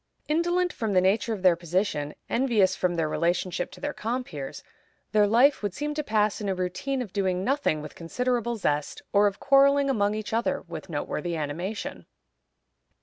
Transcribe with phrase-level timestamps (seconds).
[0.27, 4.63] Indolent from the nature of their position, envious from their relationship to their compeers,
[5.11, 9.03] their life would seem to pass in a routine of doing nothing with considerable zest,
[9.13, 12.07] or of quarreling among each other with noteworthy animation.